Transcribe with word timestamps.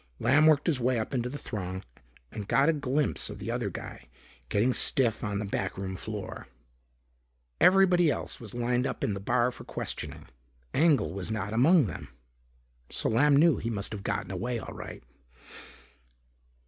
Lamb 0.17 0.47
worked 0.47 0.65
his 0.65 0.79
way 0.79 0.97
up 0.97 1.13
into 1.13 1.29
the 1.29 1.37
throng 1.37 1.83
and 2.31 2.47
got 2.47 2.69
a 2.69 2.73
glimpse 2.73 3.29
of 3.29 3.37
the 3.37 3.51
other 3.51 3.69
guy 3.69 4.07
getting 4.49 4.73
stiff 4.73 5.23
on 5.23 5.37
the 5.37 5.45
backroom 5.45 5.95
floor. 5.95 6.47
Everybody 7.59 8.09
else 8.09 8.39
was 8.39 8.55
lined 8.55 8.87
up 8.87 9.03
in 9.03 9.13
the 9.13 9.19
bar 9.19 9.51
for 9.51 9.63
questioning. 9.63 10.25
Engel 10.73 11.13
was 11.13 11.29
not 11.29 11.53
among 11.53 11.85
them. 11.85 12.07
So 12.89 13.09
Lamb 13.09 13.35
knew 13.37 13.57
he 13.57 13.69
must 13.69 13.91
have 13.91 14.01
gotten 14.01 14.31
away 14.31 14.57
all 14.57 14.73
right. 14.73 15.03